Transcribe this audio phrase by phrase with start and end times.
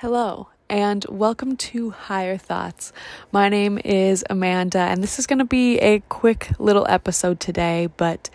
[0.00, 2.90] Hello, and welcome to Higher Thoughts.
[3.32, 7.86] My name is Amanda, and this is going to be a quick little episode today.
[7.98, 8.30] But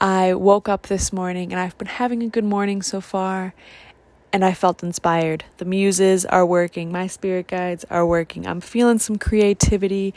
[0.00, 3.52] I woke up this morning and I've been having a good morning so far,
[4.32, 5.44] and I felt inspired.
[5.58, 8.46] The muses are working, my spirit guides are working.
[8.46, 10.14] I'm feeling some creativity,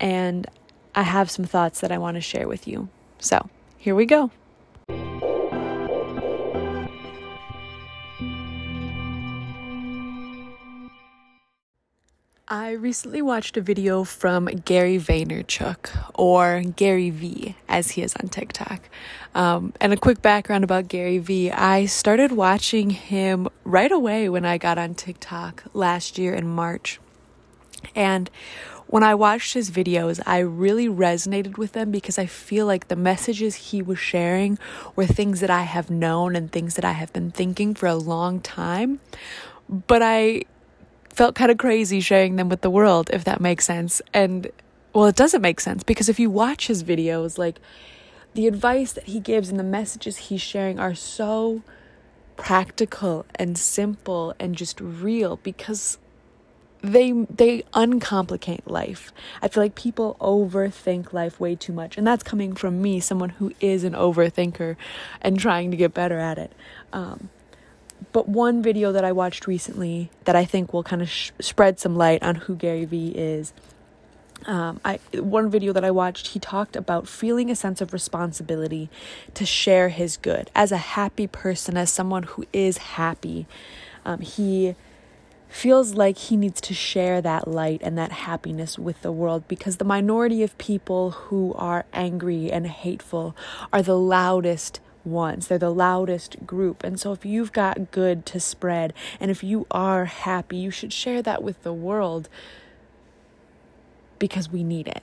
[0.00, 0.46] and
[0.94, 2.88] I have some thoughts that I want to share with you.
[3.18, 4.30] So, here we go.
[12.48, 18.28] I recently watched a video from Gary Vaynerchuk, or Gary V, as he is on
[18.28, 18.88] TikTok.
[19.34, 24.44] Um, and a quick background about Gary V I started watching him right away when
[24.44, 27.00] I got on TikTok last year in March.
[27.96, 28.30] And
[28.86, 32.94] when I watched his videos, I really resonated with them because I feel like the
[32.94, 34.56] messages he was sharing
[34.94, 37.96] were things that I have known and things that I have been thinking for a
[37.96, 39.00] long time.
[39.68, 40.44] But I
[41.16, 44.02] felt kind of crazy sharing them with the world, if that makes sense.
[44.12, 44.50] And
[44.92, 47.58] well, it doesn't make sense because if you watch his videos, like
[48.34, 51.62] the advice that he gives and the messages he's sharing are so
[52.36, 55.96] practical and simple and just real because
[56.82, 59.10] they they uncomplicate life.
[59.40, 63.30] I feel like people overthink life way too much, and that's coming from me, someone
[63.30, 64.76] who is an overthinker
[65.22, 66.52] and trying to get better at it.
[66.92, 67.30] Um,
[68.12, 71.78] but one video that I watched recently that I think will kind of sh- spread
[71.78, 73.52] some light on who Gary Vee is.
[74.44, 78.90] Um, I one video that I watched, he talked about feeling a sense of responsibility
[79.34, 83.46] to share his good as a happy person, as someone who is happy.
[84.04, 84.76] Um, he
[85.48, 89.76] feels like he needs to share that light and that happiness with the world because
[89.76, 93.34] the minority of people who are angry and hateful
[93.72, 95.48] are the loudest ones.
[95.48, 96.84] They're the loudest group.
[96.84, 100.92] And so if you've got good to spread and if you are happy, you should
[100.92, 102.28] share that with the world
[104.18, 105.02] because we need it.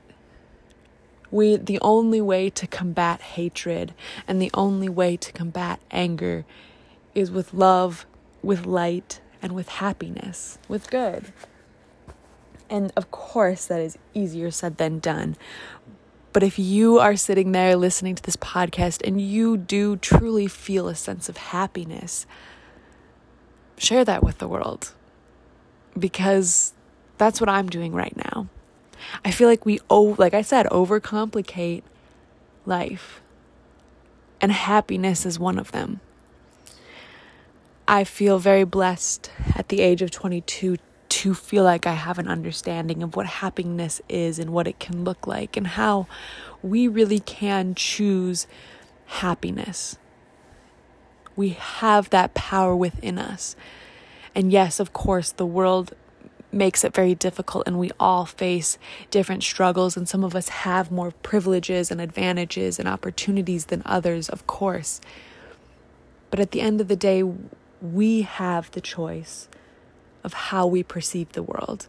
[1.32, 3.94] We the only way to combat hatred
[4.28, 6.46] and the only way to combat anger
[7.16, 8.06] is with love,
[8.44, 11.34] with light, and with happiness, with good.
[12.70, 15.36] And of course, that is easier said than done.
[16.34, 20.88] But if you are sitting there listening to this podcast and you do truly feel
[20.88, 22.26] a sense of happiness,
[23.78, 24.94] share that with the world
[25.98, 26.74] because
[27.20, 28.48] that's what I'm doing right now.
[29.24, 31.84] I feel like we, oh, like I said, overcomplicate
[32.66, 33.22] life,
[34.42, 36.00] and happiness is one of them.
[37.88, 40.78] I feel very blessed at the age of 22
[41.14, 45.04] to feel like I have an understanding of what happiness is and what it can
[45.04, 46.08] look like and how
[46.64, 48.48] we really can choose
[49.06, 50.00] happiness.
[51.36, 53.56] We have that power within us.
[54.34, 55.94] And yes, of course, the world
[56.52, 58.80] makes it very difficult and we all face
[59.12, 64.30] different struggles and some of us have more privileges and advantages and opportunities than others,
[64.30, 65.00] of course.
[66.32, 67.24] But at the end of the day,
[67.84, 69.48] we have the choice
[70.24, 71.88] of how we perceive the world.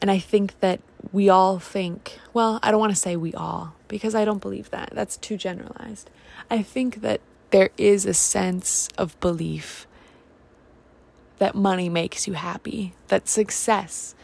[0.00, 0.80] And I think that
[1.12, 4.70] we all think, well, I don't want to say we all, because I don't believe
[4.70, 4.90] that.
[4.92, 6.10] That's too generalized.
[6.50, 7.20] I think that
[7.50, 9.86] there is a sense of belief
[11.38, 14.14] that money makes you happy, that success,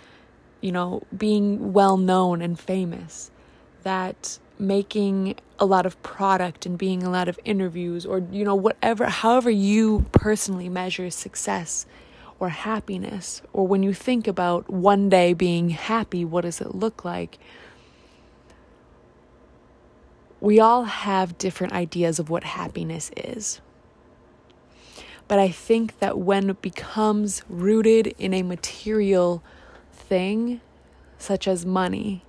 [0.60, 3.30] you know, being well known and famous,
[3.82, 8.54] that making a lot of product and being a lot of interviews or you know
[8.54, 11.86] whatever however you personally measure success
[12.40, 17.04] or happiness, or when you think about one day being happy, what does it look
[17.04, 17.38] like?
[20.40, 23.60] We all have different ideas of what happiness is.
[25.26, 29.42] But I think that when it becomes rooted in a material
[29.92, 30.60] thing,
[31.16, 32.22] such as money,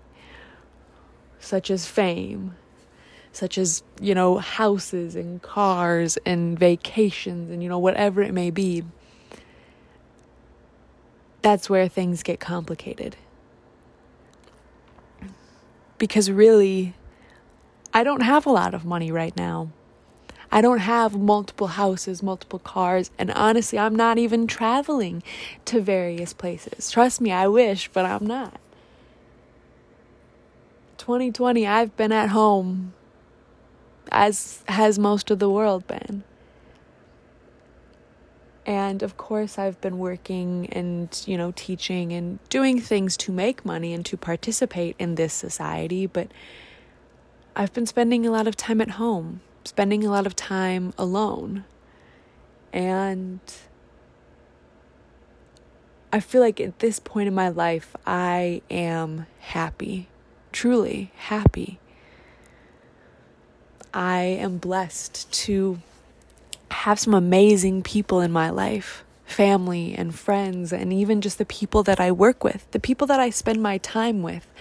[1.40, 2.56] such as fame,
[3.34, 8.50] such as, you know, houses and cars and vacations and, you know, whatever it may
[8.50, 8.84] be,
[11.46, 13.16] that's where things get complicated.
[16.00, 16.96] Because really,
[17.94, 19.70] I don't have a lot of money right now.
[20.52, 25.22] I don't have multiple houses, multiple cars, and honestly, I'm not even traveling
[25.66, 26.90] to various places.
[26.90, 28.60] Trust me, I wish, but I'm not.
[30.98, 32.94] 2020, I've been at home,
[34.12, 36.24] as has most of the world been.
[38.66, 43.64] And of course, I've been working and, you know, teaching and doing things to make
[43.64, 46.30] money and to participate in this society, but
[47.56, 51.64] I've been spending a lot of time at home, spending a lot of time alone.
[52.74, 53.40] And
[56.12, 60.08] I feel like at this point in my life, I am happy,
[60.52, 61.80] truly happy.
[63.94, 65.80] I am blessed to
[66.72, 71.84] have some amazing people in my life family and friends, and even just the people
[71.84, 74.52] that I work with, the people that I spend my time with.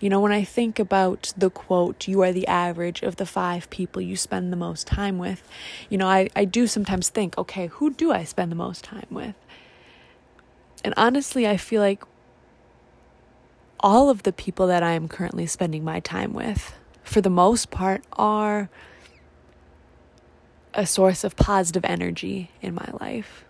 [0.00, 3.70] You know, when I think about the quote, you are the average of the five
[3.70, 5.48] people you spend the most time with,
[5.88, 9.06] you know, I, I do sometimes think, okay, who do I spend the most time
[9.10, 9.36] with?
[10.84, 12.02] And honestly, I feel like
[13.78, 16.74] all of the people that I am currently spending my time with,
[17.04, 18.68] for the most part, are
[20.74, 23.44] a source of positive energy in my life.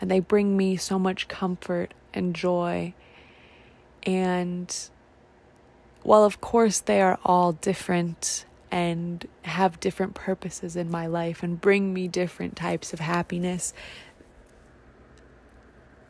[0.00, 2.94] And they bring me so much comfort and joy.
[4.02, 4.74] And
[6.02, 11.60] while, of course, they are all different and have different purposes in my life and
[11.60, 13.72] bring me different types of happiness,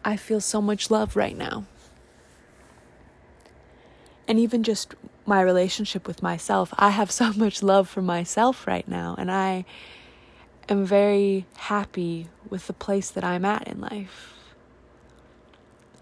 [0.05, 1.65] I feel so much love right now.
[4.27, 4.95] And even just
[5.27, 9.15] my relationship with myself, I have so much love for myself right now.
[9.19, 9.65] And I
[10.69, 14.34] am very happy with the place that I'm at in life.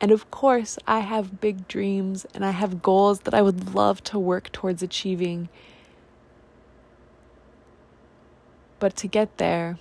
[0.00, 4.03] And of course, I have big dreams and I have goals that I would love
[4.05, 5.49] to work towards achieving.
[8.81, 9.79] But to get there,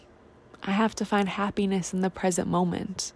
[0.62, 3.14] I have to find happiness in the present moment.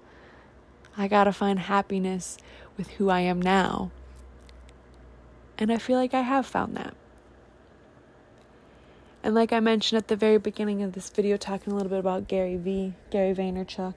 [0.98, 2.40] I gotta find happiness
[2.76, 3.92] with who I am now.
[5.58, 6.96] And I feel like I have found that.
[9.26, 11.98] And like I mentioned at the very beginning of this video, talking a little bit
[11.98, 13.96] about Gary V, Gary Vaynerchuk.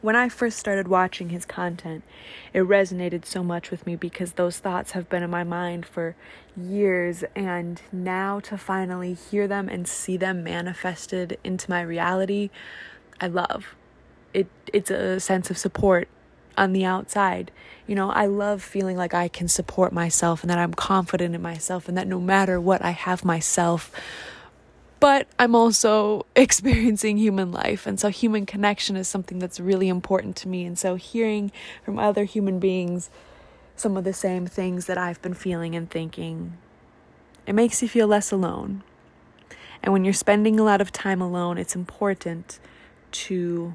[0.00, 2.02] When I first started watching his content,
[2.54, 6.16] it resonated so much with me because those thoughts have been in my mind for
[6.56, 7.22] years.
[7.36, 12.48] And now to finally hear them and see them manifested into my reality,
[13.20, 13.74] I love.
[14.32, 16.08] It, it's a sense of support
[16.56, 17.50] on the outside.
[17.86, 21.42] You know, I love feeling like I can support myself and that I'm confident in
[21.42, 23.90] myself and that no matter what, I have myself.
[25.00, 27.86] But I'm also experiencing human life.
[27.86, 30.64] And so, human connection is something that's really important to me.
[30.64, 31.50] And so, hearing
[31.84, 33.10] from other human beings
[33.74, 36.56] some of the same things that I've been feeling and thinking,
[37.46, 38.84] it makes you feel less alone.
[39.82, 42.60] And when you're spending a lot of time alone, it's important
[43.12, 43.74] to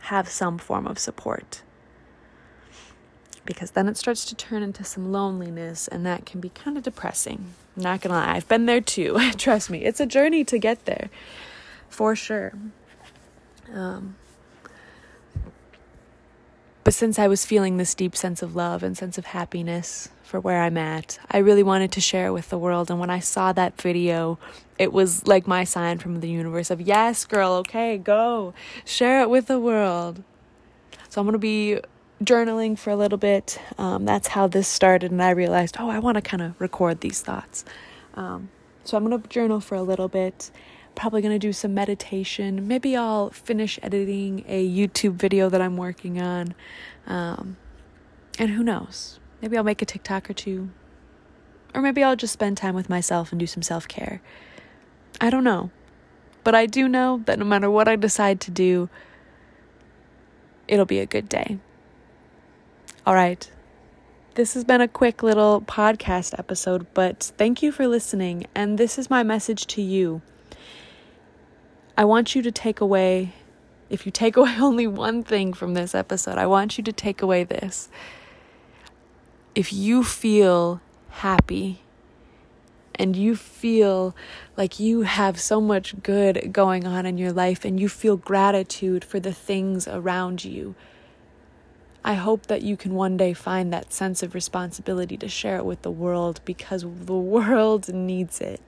[0.00, 1.62] have some form of support
[3.44, 6.82] because then it starts to turn into some loneliness and that can be kind of
[6.82, 7.54] depressing.
[7.76, 9.18] I'm not gonna lie, I've been there too.
[9.36, 11.10] Trust me, it's a journey to get there
[11.88, 12.52] for sure.
[13.72, 14.16] Um,
[16.84, 20.40] but since I was feeling this deep sense of love and sense of happiness for
[20.40, 22.90] where I'm at, I really wanted to share it with the world.
[22.90, 24.38] And when I saw that video,
[24.78, 28.52] it was like my sign from the universe of, yes, girl, okay, go,
[28.84, 30.24] share it with the world.
[31.08, 31.78] So I'm going to be
[32.24, 33.60] journaling for a little bit.
[33.78, 37.00] Um, that's how this started, and I realized, oh, I want to kind of record
[37.00, 37.64] these thoughts.
[38.14, 38.50] Um,
[38.84, 40.50] so I'm going to journal for a little bit.
[40.94, 42.66] Probably going to do some meditation.
[42.68, 46.54] Maybe I'll finish editing a YouTube video that I'm working on.
[47.06, 47.56] Um,
[48.38, 49.18] and who knows?
[49.40, 50.70] Maybe I'll make a TikTok or two.
[51.74, 54.20] Or maybe I'll just spend time with myself and do some self care.
[55.20, 55.70] I don't know.
[56.44, 58.90] But I do know that no matter what I decide to do,
[60.68, 61.58] it'll be a good day.
[63.04, 63.50] All right.
[64.36, 68.46] This has been a quick little podcast episode, but thank you for listening.
[68.54, 70.22] And this is my message to you.
[71.98, 73.32] I want you to take away,
[73.90, 77.22] if you take away only one thing from this episode, I want you to take
[77.22, 77.88] away this.
[79.56, 81.80] If you feel happy
[82.94, 84.14] and you feel
[84.56, 89.04] like you have so much good going on in your life and you feel gratitude
[89.04, 90.76] for the things around you,
[92.04, 95.64] I hope that you can one day find that sense of responsibility to share it
[95.64, 98.60] with the world because the world needs it.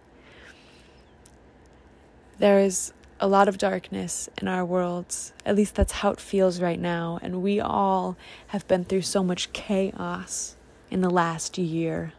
[2.38, 5.32] There is a lot of darkness in our worlds.
[5.46, 7.18] At least that's how it feels right now.
[7.22, 8.16] And we all
[8.48, 10.56] have been through so much chaos
[10.90, 12.12] in the last year.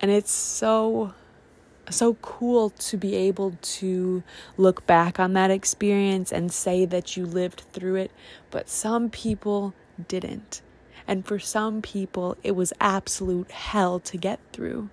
[0.00, 1.14] And it's so
[1.90, 4.22] so cool to be able to
[4.56, 8.10] look back on that experience and say that you lived through it,
[8.50, 9.74] but some people
[10.06, 10.62] didn't.
[11.06, 14.90] And for some people, it was absolute hell to get through.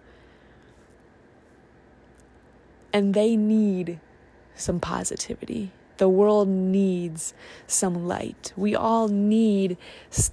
[2.93, 3.99] And they need
[4.55, 5.71] some positivity.
[5.97, 7.33] The world needs
[7.67, 8.51] some light.
[8.57, 9.77] We all need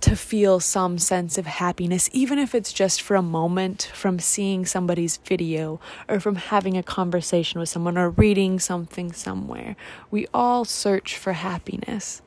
[0.01, 4.67] to feel some sense of happiness, even if it's just for a moment from seeing
[4.67, 9.77] somebody's video or from having a conversation with someone or reading something somewhere.
[10.11, 12.23] We all search for happiness.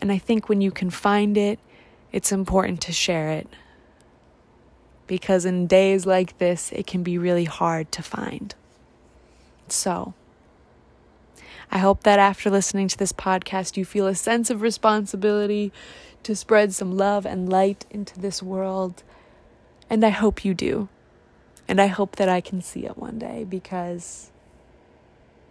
[0.00, 1.58] And I think when you can find it,
[2.12, 3.48] it's important to share it.
[5.06, 8.54] Because in days like this, it can be really hard to find.
[9.68, 10.14] So,
[11.74, 15.72] I hope that after listening to this podcast, you feel a sense of responsibility
[16.22, 19.02] to spread some love and light into this world.
[19.90, 20.88] And I hope you do.
[21.66, 24.30] And I hope that I can see it one day because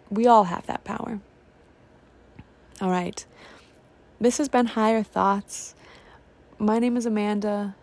[0.08, 1.20] we all have that power.
[2.80, 3.26] All right.
[4.18, 5.74] This has been Higher Thoughts.
[6.58, 7.76] My name is Amanda,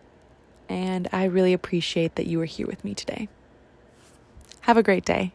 [0.68, 3.28] and I really appreciate that you are here with me today.
[4.62, 5.32] Have a great day.